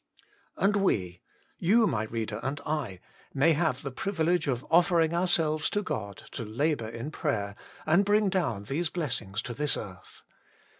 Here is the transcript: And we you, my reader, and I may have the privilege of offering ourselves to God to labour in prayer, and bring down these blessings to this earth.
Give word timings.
And 0.57 0.77
we 0.77 1.21
you, 1.59 1.85
my 1.85 2.05
reader, 2.05 2.39
and 2.41 2.59
I 2.61 2.99
may 3.35 3.53
have 3.53 3.83
the 3.83 3.91
privilege 3.91 4.47
of 4.47 4.65
offering 4.71 5.13
ourselves 5.13 5.69
to 5.69 5.83
God 5.83 6.23
to 6.31 6.43
labour 6.43 6.89
in 6.89 7.11
prayer, 7.11 7.55
and 7.85 8.03
bring 8.03 8.27
down 8.27 8.63
these 8.63 8.89
blessings 8.89 9.43
to 9.43 9.53
this 9.53 9.77
earth. 9.77 10.23